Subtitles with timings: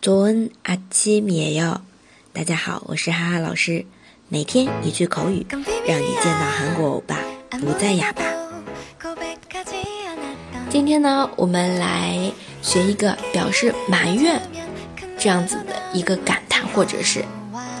[0.00, 1.80] 조은아침이에 요。
[2.32, 3.86] 大家好，我是哈哈老师，
[4.28, 5.46] 每天一句口语，
[5.86, 7.16] 让你见到韩国欧巴
[7.52, 8.22] 不再哑巴。
[10.68, 12.30] 今天呢，我们来
[12.60, 14.42] 学一个表示埋怨
[15.18, 17.24] 这样子的一个感叹或者是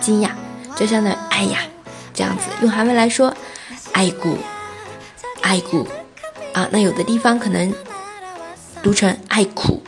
[0.00, 0.30] 惊讶，
[0.76, 1.58] 就相当于哎呀
[2.14, 2.44] 这样子。
[2.62, 3.36] 用韩文来说，
[3.92, 4.36] 爱구
[5.42, 5.86] 爱구
[6.52, 7.74] 啊，那有的地方可能
[8.82, 9.82] 读成爱苦。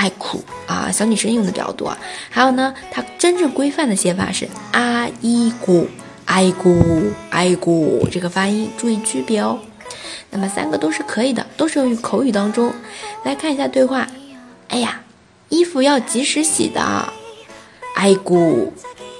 [0.00, 1.96] 爱苦啊，小女生用的比较多。
[2.30, 5.88] 还有呢，它真正规范的写法是阿伊古，
[6.26, 9.58] 爱古，爱古，这个发音注意区别哦。
[10.30, 12.72] 那么三个都是可以的，都是用于口语当中。
[13.24, 14.06] 来看一下对话。
[14.68, 15.00] 哎呀，
[15.48, 16.82] 衣服要及时洗的。
[17.94, 18.72] 爱古，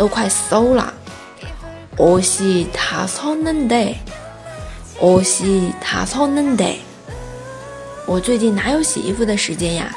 [0.01, 0.93] 都快馊了，
[1.97, 3.97] 옷이다섰는 데，
[5.01, 6.81] 옷이다섰는 데。
[8.07, 9.91] 我最近哪有洗衣服的时间呀？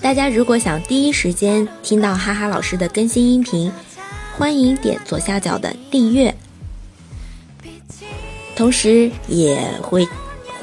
[0.00, 3.72] 大家如果想第一时间听到哈哈老师的更新音频，
[4.36, 6.34] 欢迎点左下角的订阅，
[8.54, 10.06] 同时也会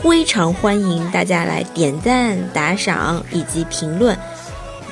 [0.01, 4.15] 非常欢迎大家来点赞、打赏以及评论。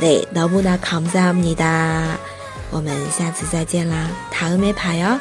[0.00, 2.18] 对，너무나감사합니 다。
[2.70, 5.20] 我们下次再见啦，다음에봐요